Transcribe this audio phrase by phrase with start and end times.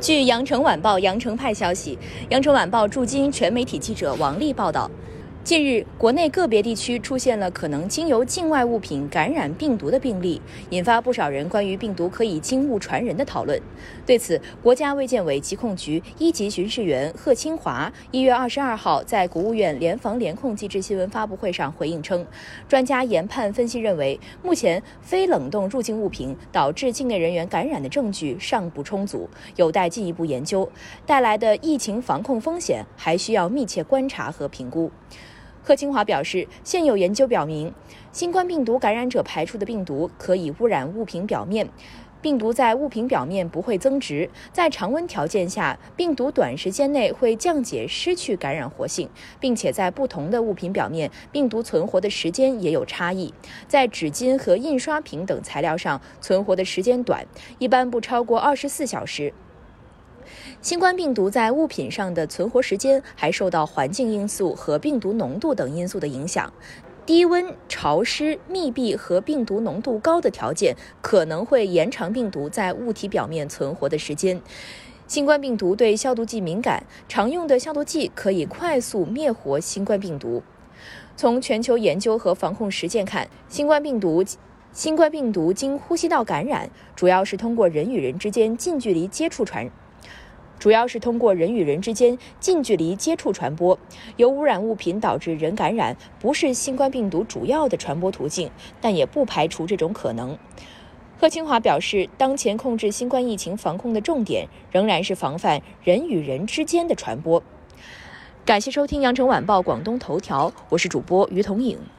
[0.00, 1.98] 据羊城晚报羊城派消息，
[2.30, 4.90] 羊城晚报驻京全媒体记者王丽报道。
[5.42, 13.60] 近日，国内个别地区出现了可能经由境外物品感染病毒的病例，引发不少人关于病毒可以经物传人的讨论。
[14.04, 22.24] 对此，国家卫健委疾控局一级巡视员贺清华一月二十二号在国务院联防联控机制新闻发布会上回应称，
[22.68, 30.70] 专家研判分析认为，目前非冷冻入境物品导致境内人员感染的证据尚不充足，有待进一步研究，
[31.06, 34.90] 带来的疫情防控风险还需要密切观察和评估。
[35.62, 37.72] 贺清华表示，现有研究表明，
[38.12, 41.68] 新冠病毒感染者排出的病毒可以污染物品表面，
[42.22, 53.32] 病毒在物品表面不会增殖，在常温条件下，病毒短时间内会降解失去感染活性，并且在不同的物品表面，病毒存活的时间也有差异。
[53.68, 57.26] 在纸巾和印刷品等材料上存活的时间短，
[57.58, 59.32] 一般不超过二十四小时。
[60.62, 66.52] 新冠病毒在物品上的存活时间还受到环境因素和病毒浓度等因素的影响。
[67.06, 74.40] 低温、潮湿、密闭和病毒浓度高的条件可能会延长病毒在物体表面存活的时间。
[75.08, 80.42] 新冠病毒对消毒剂敏感，常用的消毒剂可以快速灭活新冠病毒。
[81.16, 84.24] 从全球研究和防控实践看，新冠病毒
[84.72, 89.68] 新冠病毒经呼吸道感染，主要是通过人与人之间近距离接触传。
[90.60, 93.78] 主要是通过人与人之间近距离接触传播，
[94.18, 100.36] 由污染物品导致人感染，不是新冠病毒主要的传播途径，但也不排除这种可能。
[101.18, 107.42] 贺清华表示，当前控制新冠疫情防控的重点仍然是防范人与人之间的传播。
[108.44, 111.78] 感谢收听羊城晚报广东头条，我是主播于彤颖。